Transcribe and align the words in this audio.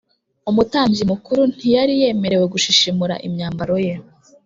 umutambyi 0.49 1.03
mukuru 1.11 1.41
ntiyari 1.53 1.93
yemerewe 2.01 2.45
gushishimura 2.53 3.15
imyambaro 3.27 3.75
ye 3.85 3.93